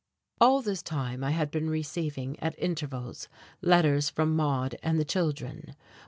All 0.39 0.63
this 0.63 0.81
time 0.81 1.23
I 1.23 1.29
had 1.29 1.51
been 1.51 1.69
receiving, 1.69 2.39
at 2.39 2.57
intervals, 2.57 3.29
letters 3.61 4.09
from 4.09 4.35
Maude 4.35 4.75
and 4.81 4.97
the 4.99 5.05
children. 5.05 5.75